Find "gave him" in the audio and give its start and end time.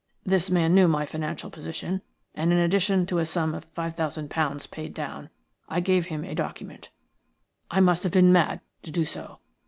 5.79-6.23